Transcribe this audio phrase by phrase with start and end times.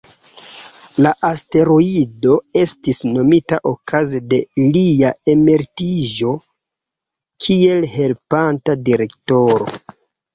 [1.05, 4.39] La asteroido estis nomita okaze de
[4.77, 6.31] lia emeritiĝo
[7.47, 9.69] kiel helpanta direktoro.